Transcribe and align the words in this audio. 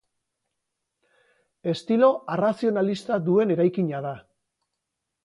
Estilo 1.73 2.09
arrazionalista 2.37 3.21
duen 3.29 3.55
eraikina 3.57 4.01
da. 4.07 4.15